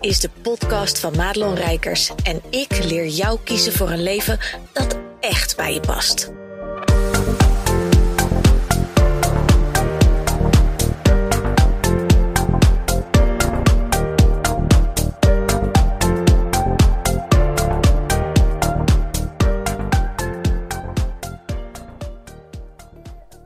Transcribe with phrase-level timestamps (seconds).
[0.00, 4.38] is de podcast van Madelon Rijkers en ik leer jou kiezen voor een leven
[4.72, 6.32] dat echt bij je past.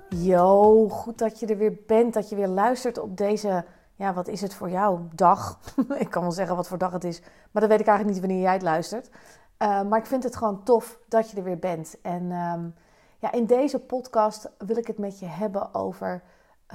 [0.08, 4.28] Yo, goed dat je er weer bent, dat je weer luistert op deze ja, wat
[4.28, 5.00] is het voor jou?
[5.14, 5.58] Dag.
[5.98, 8.26] ik kan wel zeggen wat voor dag het is, maar dat weet ik eigenlijk niet
[8.26, 9.10] wanneer jij het luistert.
[9.58, 12.00] Uh, maar ik vind het gewoon tof dat je er weer bent.
[12.02, 12.74] En um,
[13.18, 16.22] ja, in deze podcast wil ik het met je hebben over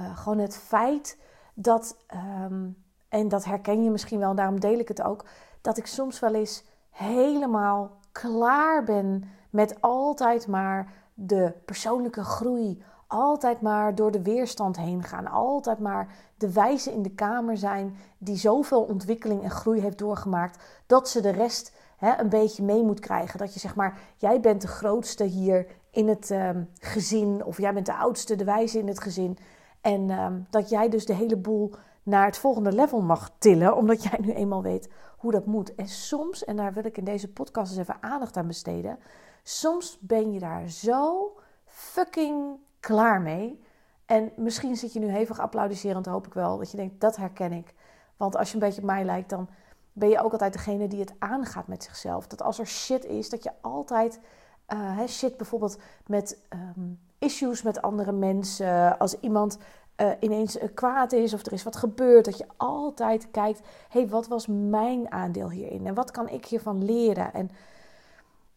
[0.00, 1.18] uh, gewoon het feit
[1.54, 1.96] dat,
[2.44, 5.24] um, en dat herken je misschien wel, daarom deel ik het ook,
[5.60, 13.60] dat ik soms wel eens helemaal klaar ben met altijd maar de persoonlijke groei altijd
[13.60, 15.26] maar door de weerstand heen gaan.
[15.26, 20.64] Altijd maar de wijze in de kamer zijn die zoveel ontwikkeling en groei heeft doorgemaakt.
[20.86, 23.38] Dat ze de rest hè, een beetje mee moet krijgen.
[23.38, 27.44] Dat je zeg maar, jij bent de grootste hier in het um, gezin.
[27.44, 29.38] Of jij bent de oudste, de wijze in het gezin.
[29.80, 33.76] En um, dat jij dus de hele boel naar het volgende level mag tillen.
[33.76, 35.74] Omdat jij nu eenmaal weet hoe dat moet.
[35.74, 38.98] En soms, en daar wil ik in deze podcast eens even aandacht aan besteden.
[39.42, 41.32] Soms ben je daar zo
[41.64, 43.60] fucking klaar mee.
[44.06, 46.58] En misschien zit je nu hevig applaudisserend, hoop ik wel.
[46.58, 47.74] Dat je denkt, dat herken ik.
[48.16, 49.48] Want als je een beetje op mij lijkt, dan
[49.92, 52.26] ben je ook altijd degene die het aangaat met zichzelf.
[52.26, 54.20] Dat als er shit is, dat je altijd
[54.68, 56.38] uh, shit bijvoorbeeld met
[56.76, 58.98] um, issues met andere mensen.
[58.98, 59.58] Als iemand
[59.96, 63.58] uh, ineens uh, kwaad is of er is wat gebeurd, dat je altijd kijkt:
[63.88, 65.86] hé, hey, wat was mijn aandeel hierin?
[65.86, 67.32] En wat kan ik hiervan leren?
[67.34, 67.50] En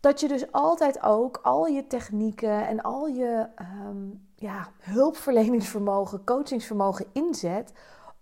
[0.04, 3.48] dat je dus altijd ook al je technieken en al je
[3.88, 7.74] um, ja, hulpverleningsvermogen, coachingsvermogen inzet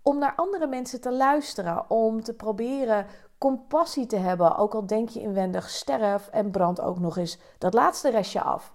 [0.02, 3.06] om naar andere mensen te luisteren, om te proberen
[3.38, 7.74] compassie te hebben, ook al denk je inwendig sterf en brand ook nog eens dat
[7.74, 8.72] laatste restje af.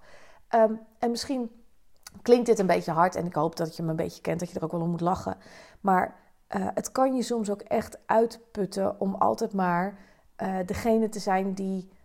[0.54, 1.50] Um, en misschien
[2.22, 4.50] klinkt dit een beetje hard en ik hoop dat je me een beetje kent, dat
[4.50, 5.36] je er ook wel om moet lachen.
[5.80, 6.16] Maar
[6.56, 9.98] uh, het kan je soms ook echt uitputten om altijd maar
[10.42, 11.96] uh, degene te zijn die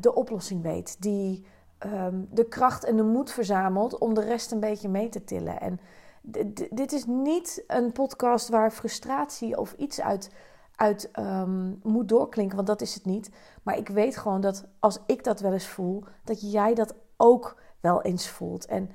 [0.00, 1.02] de oplossing weet.
[1.02, 1.46] Die
[1.86, 5.60] um, de kracht en de moed verzamelt om de rest een beetje mee te tillen.
[5.60, 5.80] En
[6.70, 10.30] dit is niet een podcast waar frustratie of iets uit,
[10.74, 13.30] uit um, moet doorklinken, want dat is het niet.
[13.62, 17.60] Maar ik weet gewoon dat als ik dat wel eens voel, dat jij dat ook
[17.80, 18.66] wel eens voelt.
[18.66, 18.90] En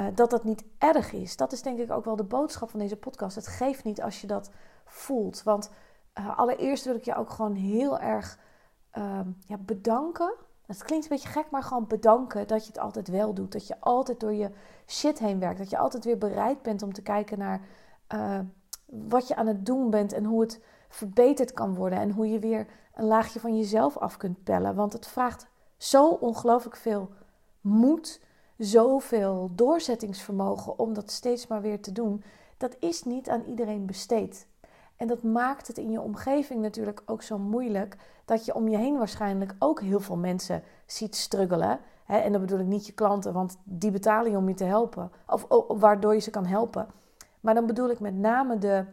[0.00, 1.36] uh, dat dat niet erg is.
[1.36, 3.36] Dat is denk ik ook wel de boodschap van deze podcast.
[3.36, 4.50] Het geeft niet als je dat
[4.84, 5.42] voelt.
[5.42, 5.70] Want
[6.18, 8.38] uh, allereerst wil ik je ook gewoon heel erg
[8.98, 10.34] um, ja, bedanken.
[10.66, 13.52] Het klinkt een beetje gek, maar gewoon bedanken dat je het altijd wel doet.
[13.52, 14.50] Dat je altijd door je
[14.86, 15.58] shit heen werkt.
[15.58, 17.60] Dat je altijd weer bereid bent om te kijken naar
[18.14, 18.38] uh,
[18.86, 21.98] wat je aan het doen bent en hoe het verbeterd kan worden.
[21.98, 24.74] En hoe je weer een laagje van jezelf af kunt pellen.
[24.74, 25.46] Want het vraagt
[25.76, 27.10] zo ongelooflijk veel
[27.60, 28.20] moed,
[28.58, 32.22] zoveel doorzettingsvermogen om dat steeds maar weer te doen.
[32.56, 34.46] Dat is niet aan iedereen besteed.
[35.00, 38.76] En dat maakt het in je omgeving natuurlijk ook zo moeilijk dat je om je
[38.76, 41.80] heen waarschijnlijk ook heel veel mensen ziet struggelen.
[42.06, 45.10] En dan bedoel ik niet je klanten, want die betalen je om je te helpen.
[45.26, 46.86] Of, waardoor je ze kan helpen.
[47.40, 48.84] Maar dan bedoel ik met name de,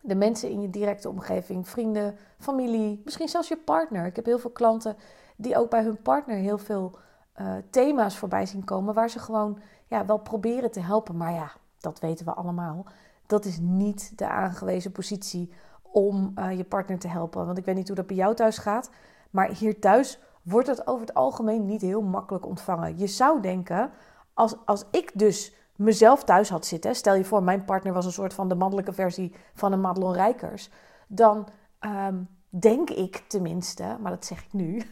[0.00, 4.06] de mensen in je directe omgeving, vrienden, familie, misschien zelfs je partner.
[4.06, 4.96] Ik heb heel veel klanten
[5.36, 6.98] die ook bij hun partner heel veel
[7.40, 11.16] uh, thema's voorbij zien komen, waar ze gewoon ja, wel proberen te helpen.
[11.16, 12.86] Maar ja, dat weten we allemaal
[13.30, 15.52] dat is niet de aangewezen positie
[15.82, 17.46] om uh, je partner te helpen.
[17.46, 18.90] Want ik weet niet hoe dat bij jou thuis gaat.
[19.30, 22.98] Maar hier thuis wordt het over het algemeen niet heel makkelijk ontvangen.
[22.98, 23.90] Je zou denken,
[24.34, 28.12] als, als ik dus mezelf thuis had zitten, stel je voor, mijn partner was een
[28.12, 30.70] soort van de mannelijke versie van een Madelon Rijkers,
[31.06, 31.48] dan
[31.80, 34.82] um, denk ik tenminste, maar dat zeg ik nu,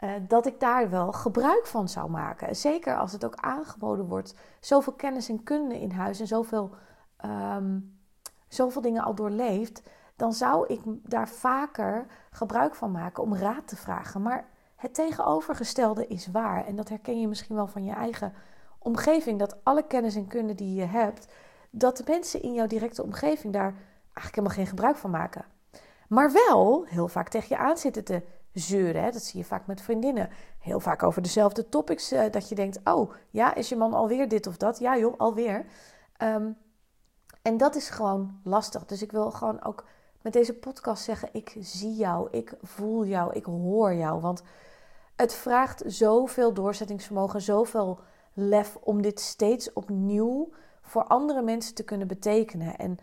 [0.00, 2.56] uh, dat ik daar wel gebruik van zou maken.
[2.56, 6.70] Zeker als het ook aangeboden wordt, zoveel kennis en kunde in huis en zoveel
[7.30, 7.98] um,
[8.48, 9.82] zoveel dingen al doorleefd,
[10.16, 14.22] dan zou ik daar vaker gebruik van maken om raad te vragen.
[14.22, 16.66] Maar het tegenovergestelde is waar.
[16.66, 18.32] En dat herken je misschien wel van je eigen
[18.78, 19.38] omgeving.
[19.38, 21.26] Dat alle kennis en kunde die je hebt,
[21.70, 25.44] dat de mensen in jouw directe omgeving daar eigenlijk helemaal geen gebruik van maken.
[26.08, 28.22] Maar wel heel vaak tegen je aan zitten te
[28.52, 29.02] zeuren.
[29.02, 29.10] Hè?
[29.10, 30.28] Dat zie je vaak met vriendinnen.
[30.58, 32.12] Heel vaak over dezelfde topics.
[32.12, 34.78] Uh, dat je denkt: oh ja, is je man alweer dit of dat?
[34.78, 35.66] Ja, joh, alweer.
[36.22, 36.56] Um,
[37.46, 38.84] en dat is gewoon lastig.
[38.84, 39.84] Dus ik wil gewoon ook
[40.22, 44.20] met deze podcast zeggen: ik zie jou, ik voel jou, ik hoor jou.
[44.20, 44.42] Want
[45.16, 47.98] het vraagt zoveel doorzettingsvermogen, zoveel
[48.32, 50.48] lef om dit steeds opnieuw
[50.80, 52.76] voor andere mensen te kunnen betekenen.
[52.76, 52.98] En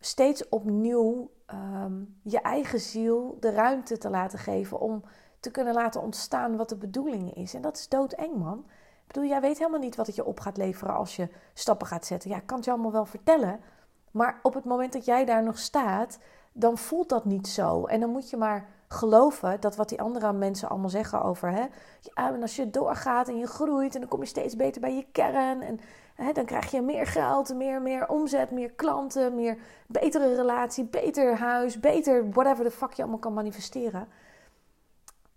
[0.00, 5.02] steeds opnieuw ehm, je eigen ziel de ruimte te laten geven om
[5.40, 7.54] te kunnen laten ontstaan wat de bedoeling is.
[7.54, 8.58] En dat is doodeng, man.
[9.06, 11.86] Ik bedoel, jij weet helemaal niet wat het je op gaat leveren als je stappen
[11.86, 12.30] gaat zetten.
[12.30, 13.60] Ja, ik kan het je allemaal wel vertellen.
[14.10, 16.18] Maar op het moment dat jij daar nog staat,
[16.52, 17.84] dan voelt dat niet zo.
[17.86, 21.50] En dan moet je maar geloven dat wat die andere mensen allemaal zeggen over.
[21.50, 21.66] Hè,
[22.00, 24.94] ja, en als je doorgaat en je groeit en dan kom je steeds beter bij
[24.94, 25.62] je kern.
[25.62, 25.80] En
[26.14, 31.36] hè, dan krijg je meer geld, meer, meer omzet, meer klanten, meer betere relatie, beter
[31.36, 34.08] huis, beter whatever the fuck je allemaal kan manifesteren.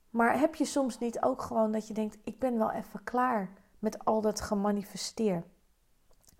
[0.09, 3.49] Maar heb je soms niet ook gewoon dat je denkt: ik ben wel even klaar
[3.79, 5.45] met al dat gemanifesteerd.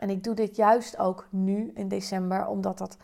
[0.01, 2.97] En ik doe dit juist ook nu in december, omdat dat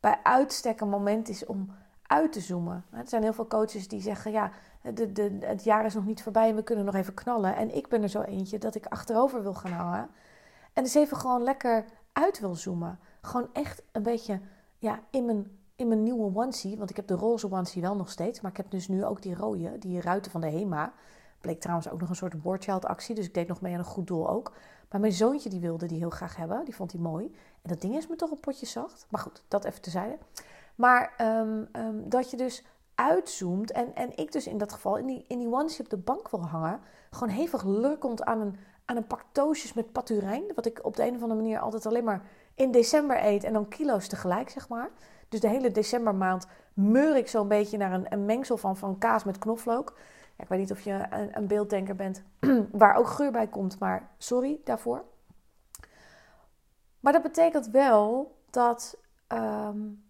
[0.00, 1.70] bij uitstek een moment is om
[2.02, 2.84] uit te zoomen.
[2.90, 4.50] Er zijn heel veel coaches die zeggen: ja,
[4.94, 7.56] de, de, het jaar is nog niet voorbij en we kunnen nog even knallen.
[7.56, 10.08] En ik ben er zo eentje dat ik achterover wil gaan hangen.
[10.72, 12.98] En dus even gewoon lekker uit wil zoomen.
[13.20, 14.40] Gewoon echt een beetje
[14.78, 16.78] ja, in, mijn, in mijn nieuwe onesie.
[16.78, 18.40] Want ik heb de roze onesie wel nog steeds.
[18.40, 20.92] Maar ik heb dus nu ook die rode, die ruiten van de HEMA.
[21.40, 23.14] Bleek trouwens ook nog een soort boardchild actie.
[23.14, 24.52] Dus ik deed nog mee aan een goed doel ook.
[24.90, 26.64] Maar mijn zoontje die wilde die heel graag hebben.
[26.64, 27.24] Die vond hij mooi.
[27.62, 29.06] En dat ding is me toch een potje zacht.
[29.10, 30.18] Maar goed, dat even tezijde.
[30.74, 32.64] Maar ehm, ehm, dat je dus
[32.94, 33.72] uitzoomt.
[33.72, 36.46] En, en ik dus in dat geval in die, in die op de bank wil
[36.46, 36.80] hangen.
[37.10, 39.24] Gewoon hevig lurkend aan een, aan een pak
[39.74, 40.44] met paturijn.
[40.54, 42.22] Wat ik op de een of andere manier altijd alleen maar
[42.54, 43.44] in december eet.
[43.44, 44.90] En dan kilo's tegelijk, zeg maar.
[45.28, 49.24] Dus de hele decembermaand meur ik zo'n beetje naar een, een mengsel van, van kaas
[49.24, 49.94] met knoflook.
[50.38, 52.22] Ik weet niet of je een, een beelddenker bent
[52.72, 55.04] waar ook geur bij komt, maar sorry daarvoor.
[57.00, 58.98] Maar dat betekent wel dat,
[59.28, 60.04] um,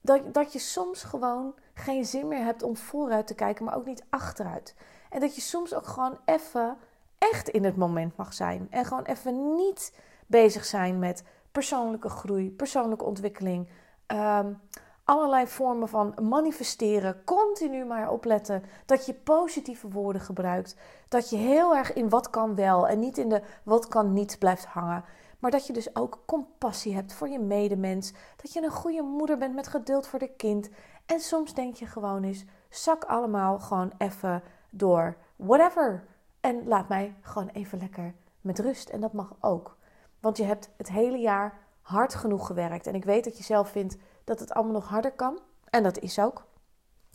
[0.00, 3.86] dat, dat je soms gewoon geen zin meer hebt om vooruit te kijken, maar ook
[3.86, 4.74] niet achteruit.
[5.10, 6.76] En dat je soms ook gewoon even
[7.18, 8.66] echt in het moment mag zijn.
[8.70, 13.68] En gewoon even niet bezig zijn met persoonlijke groei, persoonlijke ontwikkeling.
[14.06, 14.60] Um,
[15.06, 17.24] allerlei vormen van manifesteren.
[17.24, 20.76] Continu maar opletten dat je positieve woorden gebruikt.
[21.08, 24.38] Dat je heel erg in wat kan wel en niet in de wat kan niet
[24.38, 25.04] blijft hangen.
[25.38, 28.12] Maar dat je dus ook compassie hebt voor je medemens.
[28.36, 30.70] Dat je een goede moeder bent met geduld voor de kind.
[31.06, 35.16] En soms denk je gewoon eens: zak allemaal gewoon even door.
[35.36, 36.04] Whatever.
[36.40, 38.88] En laat mij gewoon even lekker met rust.
[38.88, 39.76] En dat mag ook.
[40.20, 42.86] Want je hebt het hele jaar hard genoeg gewerkt.
[42.86, 45.38] En ik weet dat je zelf vindt dat het allemaal nog harder kan.
[45.70, 46.44] En dat is ook.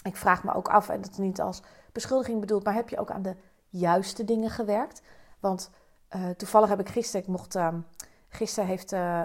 [0.04, 1.62] Ik vraag me ook af, en dat is niet als
[1.92, 3.36] beschuldiging bedoeld, maar heb je ook aan de
[3.70, 5.02] juiste dingen gewerkt?
[5.40, 5.70] Want
[6.16, 7.74] uh, toevallig heb ik gisteren, ik mocht, uh,
[8.30, 9.22] gisteren heeft uh,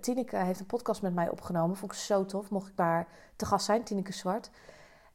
[0.00, 1.76] Tineke heeft een podcast met mij opgenomen.
[1.76, 3.06] Vond ik zo tof, mocht ik daar
[3.36, 4.50] te gast zijn, Tineke Zwart.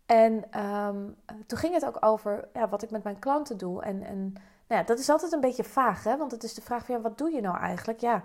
[0.05, 1.15] En um,
[1.47, 3.81] toen ging het ook over ja, wat ik met mijn klanten doe.
[3.81, 4.33] En, en
[4.67, 6.17] nou ja, dat is altijd een beetje vaag, hè?
[6.17, 8.00] want het is de vraag van wat doe je nou eigenlijk?
[8.00, 8.23] Ja,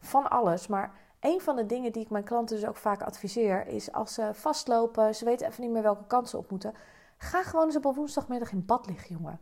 [0.00, 0.66] van alles.
[0.66, 0.92] Maar
[1.22, 4.30] een van de dingen die ik mijn klanten dus ook vaak adviseer, is als ze
[4.32, 6.74] vastlopen, ze weten even niet meer welke kansen op moeten,
[7.16, 9.40] ga gewoon eens op woensdagmiddag in bad liggen, jongen.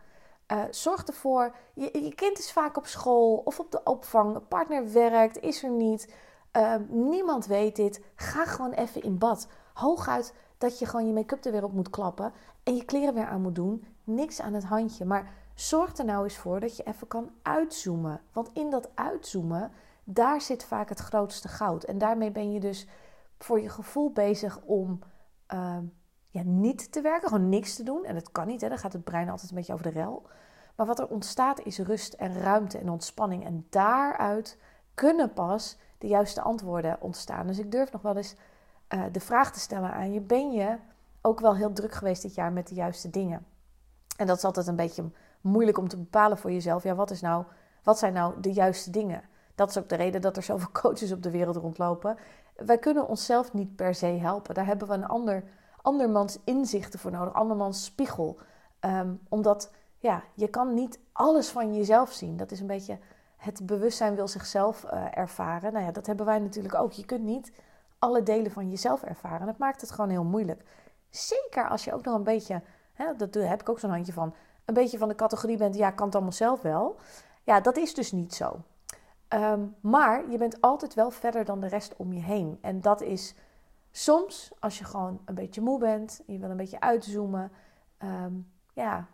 [0.53, 4.93] Uh, zorg ervoor, je, je, kind is vaak op school of op de opvang, partner
[4.93, 6.15] werkt, is er niet,
[6.57, 8.05] uh, niemand weet dit.
[8.15, 9.49] Ga gewoon even in bad.
[9.75, 12.33] Hooguit dat je gewoon je make-up er weer op moet klappen
[12.63, 13.85] en je kleren weer aan moet doen.
[14.05, 18.21] Niks aan het handje, maar zorg er nou eens voor dat je even kan uitzoomen.
[18.33, 19.73] Want in dat uitzoomen
[20.15, 21.85] daar zit vaak het grootste goud.
[21.85, 22.87] En daarmee ben je dus
[23.39, 24.99] voor je gevoel bezig om
[25.55, 25.77] uh,
[26.29, 28.05] ja, niet te werken, gewoon niks te doen.
[28.05, 28.69] En dat kan niet, hè?
[28.69, 30.27] dan gaat het brein altijd een beetje over de rel.
[30.77, 33.45] Maar wat er ontstaat is rust en ruimte en ontspanning.
[33.45, 34.59] En daaruit
[34.95, 37.47] kunnen pas de juiste antwoorden ontstaan.
[37.47, 38.35] Dus ik durf nog wel eens
[38.89, 40.77] uh, de vraag te stellen aan je: ben je
[41.21, 43.47] ook wel heel druk geweest dit jaar met de juiste dingen?
[44.17, 46.83] En dat is altijd een beetje moeilijk om te bepalen voor jezelf.
[46.83, 47.45] Ja, wat, is nou,
[47.83, 49.23] wat zijn nou de juiste dingen?
[49.61, 52.17] Dat is ook de reden dat er zoveel coaches op de wereld rondlopen.
[52.57, 54.55] Wij kunnen onszelf niet per se helpen.
[54.55, 55.45] Daar hebben we een ander,
[55.83, 58.39] andermans inzichten voor nodig, andermans spiegel.
[58.81, 62.37] Um, omdat ja, je kan niet alles van jezelf zien.
[62.37, 62.99] Dat is een beetje
[63.37, 65.73] het bewustzijn wil zichzelf uh, ervaren.
[65.73, 66.93] Nou ja, dat hebben wij natuurlijk ook.
[66.93, 67.53] Je kunt niet
[67.99, 69.47] alle delen van jezelf ervaren.
[69.47, 70.63] Dat maakt het gewoon heel moeilijk.
[71.11, 72.63] Zeker als je ook nog een beetje,
[72.93, 75.91] hè, dat heb ik ook zo'n handje van, een beetje van de categorie bent, ja,
[75.91, 76.97] kan het allemaal zelf wel.
[77.43, 78.61] Ja, dat is dus niet zo.
[79.35, 82.59] Um, maar je bent altijd wel verder dan de rest om je heen.
[82.61, 83.35] En dat is
[83.91, 87.53] soms, als je gewoon een beetje moe bent, je wil een beetje uitzoomen,
[88.03, 89.07] um, ja,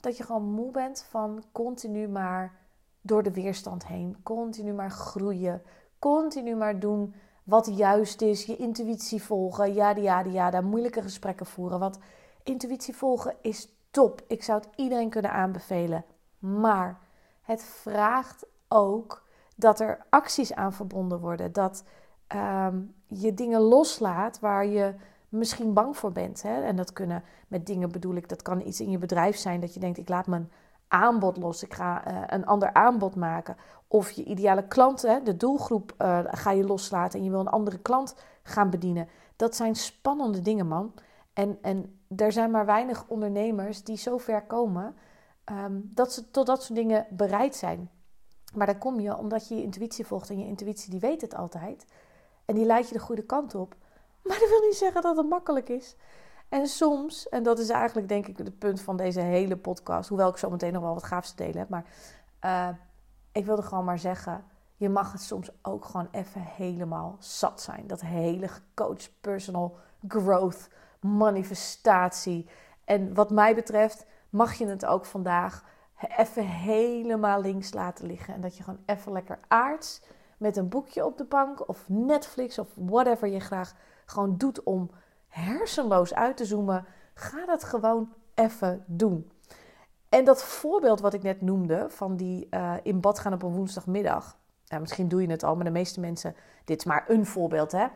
[0.00, 2.52] dat je gewoon moe bent van continu maar
[3.00, 5.62] door de weerstand heen, continu maar groeien,
[5.98, 7.14] continu maar doen
[7.44, 11.78] wat juist is, je intuïtie volgen, ja, ja, ja, daar moeilijke gesprekken voeren.
[11.78, 11.98] Want
[12.42, 14.22] intuïtie volgen is top.
[14.26, 16.04] Ik zou het iedereen kunnen aanbevelen.
[16.38, 16.98] Maar
[17.42, 19.22] het vraagt ook
[19.62, 21.52] dat er acties aan verbonden worden.
[21.52, 21.84] Dat
[22.26, 24.94] ehm, je dingen loslaat waar je
[25.28, 26.42] misschien bang voor bent.
[26.42, 26.62] Hè?
[26.62, 29.74] En dat kunnen met dingen bedoel ik, dat kan iets in je bedrijf zijn dat
[29.74, 30.50] je denkt, ik laat mijn
[30.88, 33.56] aanbod los, ik ga uh, een ander aanbod maken.
[33.88, 37.48] Of je ideale klant, hè, de doelgroep, uh, ga je loslaten en je wil een
[37.48, 39.08] andere klant gaan bedienen.
[39.36, 40.94] Dat zijn spannende dingen, man.
[41.32, 44.94] En, en er zijn maar weinig ondernemers die zo ver komen
[45.44, 47.90] um, dat ze tot dat soort dingen bereid zijn.
[48.52, 51.34] Maar dan kom je omdat je je intuïtie volgt en je intuïtie die weet het
[51.34, 51.86] altijd.
[52.44, 53.74] En die leidt je de goede kant op.
[54.22, 55.96] Maar dat wil niet zeggen dat het makkelijk is.
[56.48, 60.28] En soms, en dat is eigenlijk denk ik het punt van deze hele podcast, hoewel
[60.28, 61.84] ik zo meteen nog wel wat gaafs te delen heb, maar
[62.44, 62.68] uh,
[63.32, 64.44] ik wilde gewoon maar zeggen,
[64.76, 67.86] je mag het soms ook gewoon even helemaal zat zijn.
[67.86, 69.76] Dat hele coach personal
[70.08, 70.68] growth,
[71.00, 72.48] manifestatie.
[72.84, 75.64] En wat mij betreft mag je het ook vandaag
[76.16, 78.34] even helemaal links laten liggen.
[78.34, 80.02] En dat je gewoon even lekker aards
[80.36, 83.74] met een boekje op de bank of Netflix of whatever je graag
[84.06, 84.90] gewoon doet om
[85.28, 86.84] hersenloos uit te zoomen.
[87.14, 89.30] Ga dat gewoon even doen.
[90.08, 93.52] En dat voorbeeld wat ik net noemde, van die uh, in bad gaan op een
[93.52, 94.38] woensdagmiddag.
[94.64, 97.72] Ja, misschien doe je het al, maar de meeste mensen, dit is maar een voorbeeld
[97.72, 97.86] hè.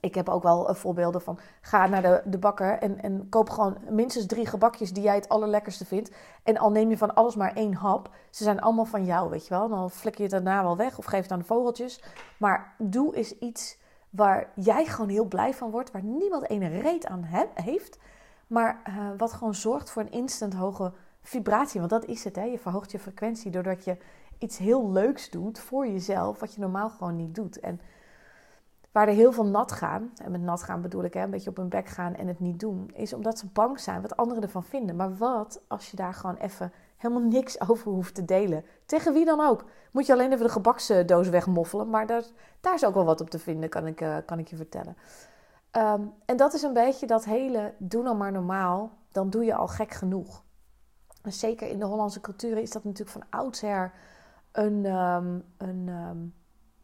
[0.00, 3.50] Ik heb ook wel uh, voorbeelden van ga naar de, de bakker en, en koop
[3.50, 6.10] gewoon minstens drie gebakjes die jij het allerlekkerste vindt.
[6.42, 9.46] En al neem je van alles maar één hap, ze zijn allemaal van jou, weet
[9.46, 9.68] je wel.
[9.68, 12.02] Dan flikker je het daarna wel weg of geef het aan de vogeltjes.
[12.36, 13.78] Maar doe eens iets
[14.10, 17.22] waar jij gewoon heel blij van wordt, waar niemand ene reet aan
[17.54, 17.98] heeft.
[18.46, 21.80] Maar uh, wat gewoon zorgt voor een instant hoge vibratie.
[21.80, 22.42] Want dat is het, hè?
[22.42, 23.96] je verhoogt je frequentie doordat je
[24.38, 27.60] iets heel leuks doet voor jezelf, wat je normaal gewoon niet doet.
[27.60, 27.80] En
[28.92, 31.50] waar er heel veel nat gaan, en met nat gaan bedoel ik hè, een beetje
[31.50, 34.42] op hun bek gaan en het niet doen, is omdat ze bang zijn wat anderen
[34.42, 34.96] ervan vinden.
[34.96, 38.64] Maar wat als je daar gewoon even helemaal niks over hoeft te delen?
[38.86, 39.64] Tegen wie dan ook?
[39.90, 42.24] Moet je alleen even de gebaksdoos wegmoffelen, maar daar,
[42.60, 44.96] daar is ook wel wat op te vinden, kan ik, uh, kan ik je vertellen.
[45.76, 49.54] Um, en dat is een beetje dat hele doe nou maar normaal, dan doe je
[49.54, 50.42] al gek genoeg.
[51.22, 53.92] En zeker in de Hollandse cultuur is dat natuurlijk van oudsher
[54.52, 56.34] een, um, een um,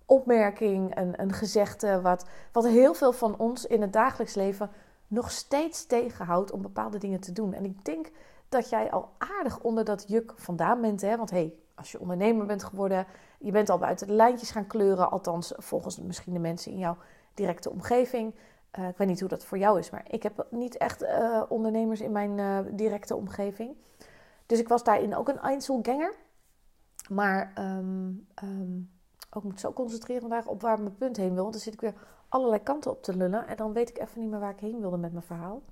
[0.09, 4.71] opmerking, een, een gezegde, wat, wat heel veel van ons in het dagelijks leven
[5.07, 7.53] nog steeds tegenhoudt om bepaalde dingen te doen.
[7.53, 8.11] En ik denk
[8.49, 11.01] dat jij al aardig onder dat juk vandaan bent.
[11.01, 11.17] Hè?
[11.17, 13.07] Want hey, als je ondernemer bent geworden,
[13.39, 15.11] je bent al buiten de lijntjes gaan kleuren.
[15.11, 16.97] Althans, volgens misschien de mensen in jouw
[17.35, 18.35] directe omgeving.
[18.79, 21.43] Uh, ik weet niet hoe dat voor jou is, maar ik heb niet echt uh,
[21.49, 23.77] ondernemers in mijn uh, directe omgeving.
[24.47, 26.15] Dus ik was daarin ook een Einzelganger.
[27.09, 28.27] Maar um,
[29.31, 31.43] ook moet zo concentreren vandaag op waar mijn punt heen wil.
[31.43, 31.95] Want dan zit ik weer
[32.29, 33.47] allerlei kanten op te lullen.
[33.47, 35.63] En dan weet ik even niet meer waar ik heen wilde met mijn verhaal.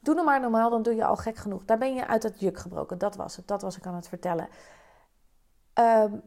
[0.00, 1.64] Doe nou maar normaal, dan doe je al gek genoeg.
[1.64, 2.98] Daar ben je uit het juk gebroken.
[2.98, 3.48] Dat was het.
[3.48, 4.48] Dat was ik aan het vertellen.
[5.74, 6.22] Um,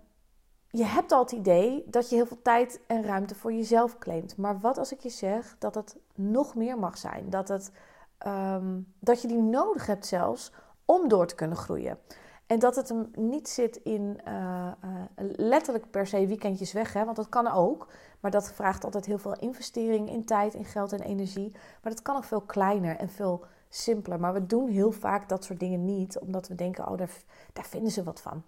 [0.68, 4.38] je hebt al het idee dat je heel veel tijd en ruimte voor jezelf claimt.
[4.38, 7.30] Maar wat als ik je zeg dat het nog meer mag zijn?
[7.30, 7.72] Dat, het,
[8.28, 10.52] um, dat je die nodig hebt zelfs
[10.86, 11.98] om door te kunnen groeien.
[12.52, 15.02] En dat het hem niet zit in uh, uh,
[15.36, 17.88] letterlijk per se weekendjes weg, hè, want dat kan ook.
[18.20, 21.52] Maar dat vraagt altijd heel veel investering in tijd, in geld en energie.
[21.52, 24.20] Maar dat kan ook veel kleiner en veel simpeler.
[24.20, 27.12] Maar we doen heel vaak dat soort dingen niet, omdat we denken, oh, daar,
[27.54, 28.44] daar vinden ze wat van.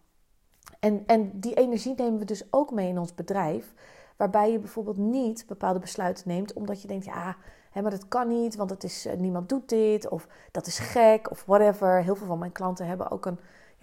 [0.79, 3.73] En, en die energie nemen we dus ook mee in ons bedrijf.
[4.17, 7.35] Waarbij je bijvoorbeeld niet bepaalde besluiten neemt, omdat je denkt, ja,
[7.73, 11.31] maar dat kan niet, want het is, uh, niemand doet dit, of dat is gek,
[11.31, 12.03] of whatever.
[12.03, 13.39] Heel veel van mijn klanten hebben ook een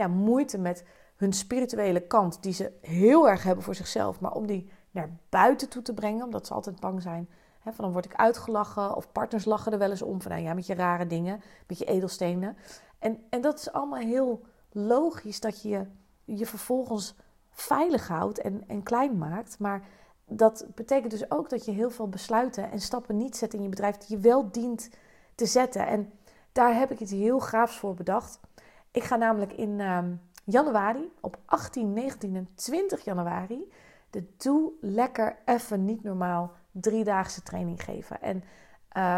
[0.09, 0.85] moeite met
[1.17, 5.69] hun spirituele kant, die ze heel erg hebben voor zichzelf, maar om die naar buiten
[5.69, 7.29] toe te brengen, omdat ze altijd bang zijn.
[7.61, 10.43] Hè, van dan word ik uitgelachen, of partners lachen er wel eens om van nou
[10.43, 12.57] ja, met je rare dingen, met je edelstenen.
[12.99, 15.87] En, en dat is allemaal heel logisch dat je
[16.25, 17.15] je vervolgens
[17.51, 19.59] veilig houdt en, en klein maakt.
[19.59, 19.89] Maar
[20.25, 23.69] dat betekent dus ook dat je heel veel besluiten en stappen niet zet in je
[23.69, 24.91] bedrijf die je wel dient
[25.35, 25.87] te zetten.
[25.87, 26.13] En
[26.53, 28.41] daar heb ik iets heel gaafs voor bedacht.
[28.93, 29.99] Ik ga namelijk in uh,
[30.45, 33.73] januari, op 18, 19 en 20 januari,
[34.11, 38.21] de Doe Lekker Even Niet Normaal driedaagse training geven.
[38.23, 38.43] En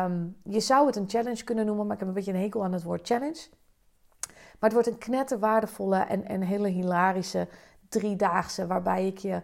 [0.05, 2.64] um, je zou het een challenge kunnen noemen, maar ik heb een beetje een hekel
[2.64, 3.49] aan het woord challenge.
[4.29, 7.49] Maar het wordt een knetterwaardevolle en, en hele hilarische
[7.88, 9.43] driedaagse waarbij ik je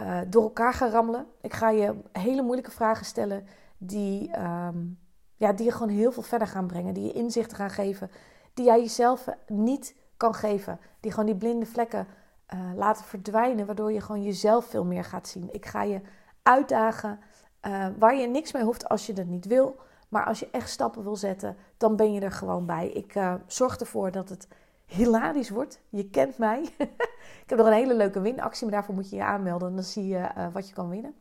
[0.00, 1.26] uh, door elkaar ga rammelen.
[1.40, 3.46] Ik ga je hele moeilijke vragen stellen
[3.78, 4.98] die, um,
[5.36, 6.94] ja, die je gewoon heel veel verder gaan brengen.
[6.94, 8.10] Die je inzichten gaan geven
[8.58, 10.80] die jij jezelf niet kan geven.
[11.00, 12.06] Die gewoon die blinde vlekken
[12.54, 15.48] uh, laten verdwijnen, waardoor je gewoon jezelf veel meer gaat zien.
[15.52, 16.00] Ik ga je
[16.42, 17.20] uitdagen
[17.66, 19.76] uh, waar je niks mee hoeft als je dat niet wil.
[20.08, 22.88] Maar als je echt stappen wil zetten, dan ben je er gewoon bij.
[22.88, 23.14] Ik
[23.46, 24.48] zorg ervoor dat het
[24.86, 25.80] hilarisch wordt.
[25.88, 26.60] Je kent mij.
[27.42, 29.68] ik heb nog een hele leuke winactie, maar daarvoor moet je je aanmelden.
[29.68, 31.14] En dan zie je wat je kan winnen.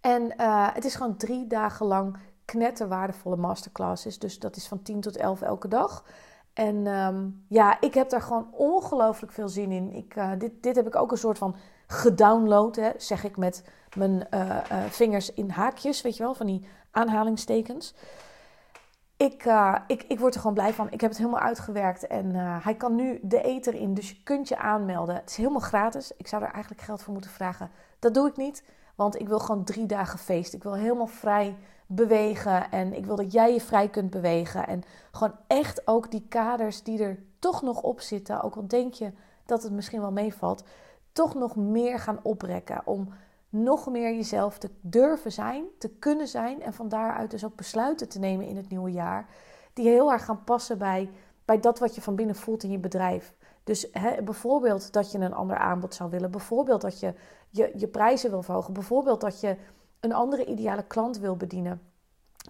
[0.00, 0.32] En
[0.74, 4.18] het is gewoon drie dagen lang knetterwaardevolle masterclasses.
[4.18, 6.04] Dus dat is van 10 tot 11 elke dag.
[6.52, 9.92] En um, ja, ik heb daar gewoon ongelooflijk veel zin in.
[9.92, 13.64] Ik, uh, dit, dit heb ik ook een soort van gedownload, hè, zeg ik met
[13.96, 17.94] mijn uh, uh, vingers in haakjes, weet je wel, van die aanhalingstekens.
[19.16, 19.48] Ik,
[19.86, 20.90] ik, ik word er gewoon blij van.
[20.90, 23.94] Ik heb het helemaal uitgewerkt en hij kan nu de eter in.
[23.94, 25.14] Dus je kunt je aanmelden.
[25.14, 26.12] Het is helemaal gratis.
[26.16, 27.70] Ik zou er eigenlijk geld voor moeten vragen.
[27.98, 30.54] Dat doe ik niet, want ik wil gewoon drie dagen feest.
[30.54, 32.70] Ik wil helemaal vrij bewegen.
[32.70, 34.66] En ik wil dat jij je vrij kunt bewegen.
[34.66, 38.94] En gewoon echt ook die kaders die er toch nog op zitten, ook al denk
[38.94, 39.12] je
[39.46, 40.64] dat het misschien wel meevalt,
[41.12, 42.82] toch nog meer gaan oprekken.
[42.84, 43.08] Om
[43.48, 46.62] nog meer jezelf te durven zijn, te kunnen zijn.
[46.62, 49.28] En van daaruit dus ook besluiten te nemen in het nieuwe jaar.
[49.72, 51.10] Die heel erg gaan passen bij,
[51.44, 53.34] bij dat wat je van binnen voelt in je bedrijf.
[53.64, 53.90] Dus
[54.24, 56.30] bijvoorbeeld dat je een ander aanbod zou willen.
[56.30, 57.14] Bijvoorbeeld dat je,
[57.50, 58.72] je je prijzen wil verhogen.
[58.72, 59.56] Bijvoorbeeld dat je
[60.00, 61.82] een andere ideale klant wil bedienen.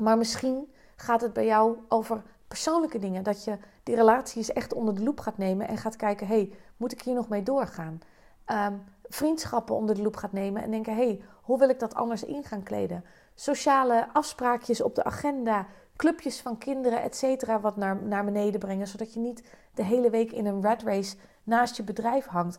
[0.01, 3.23] Maar misschien gaat het bij jou over persoonlijke dingen.
[3.23, 6.53] Dat je die relatie eens echt onder de loep gaat nemen en gaat kijken: hey,
[6.77, 8.01] moet ik hier nog mee doorgaan?
[8.47, 12.25] Um, vriendschappen onder de loep gaat nemen en denken: hey, hoe wil ik dat anders
[12.25, 13.05] in gaan kleden?
[13.35, 18.87] Sociale afspraakjes op de agenda, clubjes van kinderen, et cetera, wat naar, naar beneden brengen,
[18.87, 22.59] zodat je niet de hele week in een rat race naast je bedrijf hangt.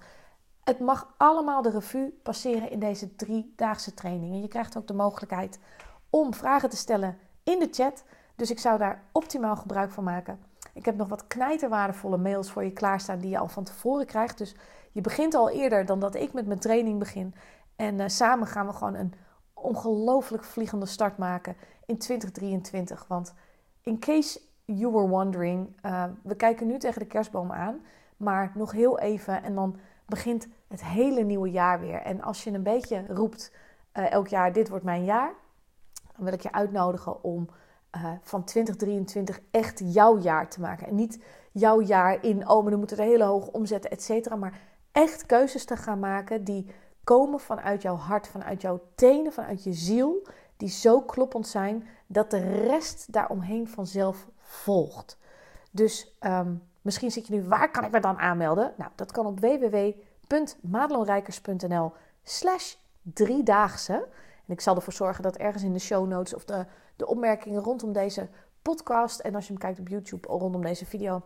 [0.63, 4.33] Het mag allemaal de revue passeren in deze driedaagse training.
[4.33, 5.59] En je krijgt ook de mogelijkheid
[6.09, 8.03] om vragen te stellen in de chat.
[8.35, 10.39] Dus ik zou daar optimaal gebruik van maken.
[10.73, 14.37] Ik heb nog wat knijterwaardevolle mails voor je klaarstaan die je al van tevoren krijgt.
[14.37, 14.55] Dus
[14.91, 17.35] je begint al eerder dan dat ik met mijn training begin.
[17.75, 19.13] En uh, samen gaan we gewoon een
[19.65, 21.55] ongelooflijk vliegende start maken
[21.85, 23.05] in 2023.
[23.07, 23.33] Want
[23.81, 27.81] in case you were wondering, uh, we kijken nu tegen de kerstboom aan.
[28.17, 32.01] Maar nog heel even en dan begint het hele nieuwe jaar weer.
[32.01, 33.51] En als je een beetje roept
[33.93, 35.33] uh, elk jaar, dit wordt mijn jaar,
[36.15, 37.49] dan wil ik je uitnodigen om
[37.95, 40.87] uh, van 2023 echt jouw jaar te maken.
[40.87, 44.35] En niet jouw jaar in, oh, maar dan moeten er hele hoge omzetten, et cetera.
[44.35, 44.59] Maar
[44.91, 46.69] echt keuzes te gaan maken die
[47.05, 50.27] komen vanuit jouw hart, vanuit jouw tenen, vanuit je ziel.
[50.57, 55.17] Die zo kloppend zijn dat de rest daaromheen vanzelf volgt.
[55.71, 58.73] Dus um, misschien zit je nu, waar kan ik me dan aanmelden?
[58.77, 63.93] Nou, dat kan op www.madelonrijkers.nl slash driedaagse.
[64.47, 66.65] En ik zal ervoor zorgen dat ergens in de show notes of de,
[66.95, 68.29] de opmerkingen rondom deze
[68.61, 71.21] podcast en als je hem kijkt op YouTube rondom deze video,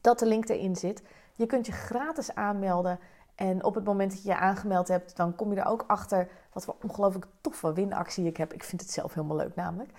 [0.00, 1.02] dat de link erin zit.
[1.34, 2.98] Je kunt je gratis aanmelden.
[3.34, 6.28] En op het moment dat je je aangemeld hebt, dan kom je er ook achter
[6.52, 8.52] wat voor ongelooflijk toffe winactie ik heb.
[8.52, 9.90] Ik vind het zelf helemaal leuk namelijk.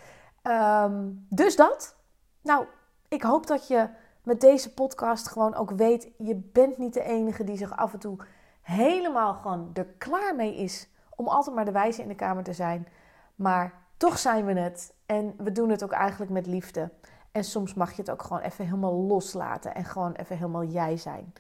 [0.44, 1.96] Um, dus dat.
[2.42, 2.66] Nou,
[3.08, 3.90] ik hoop dat je
[4.24, 8.00] met deze podcast gewoon ook weet, je bent niet de enige die zich af en
[8.00, 8.18] toe
[8.62, 12.54] helemaal gewoon er klaar mee is om altijd maar de wijze in de kamer te
[12.54, 12.88] zijn.
[13.36, 16.92] Maar toch zijn we het en we doen het ook eigenlijk met liefde.
[17.32, 20.98] En soms mag je het ook gewoon even helemaal loslaten en gewoon even helemaal jij
[20.98, 21.34] zijn.